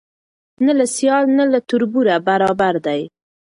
[0.65, 3.01] نه له سیال نه له تربوره برابر دی